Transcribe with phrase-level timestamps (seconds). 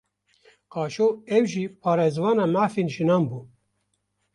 [0.73, 1.07] Qaşo
[1.37, 3.39] ew jî parêzvana mafên jinan bû